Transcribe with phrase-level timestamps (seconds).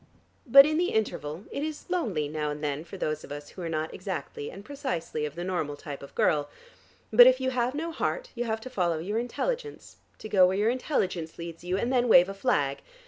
[0.47, 3.61] But in the interval, it is lonely now and then for those of us who
[3.61, 6.49] are not exactly and precisely of the normal type of girl.
[7.13, 10.57] But if you have no heart, you have to follow your intelligence, to go where
[10.57, 12.79] your intelligence leads you, and then wave a flag.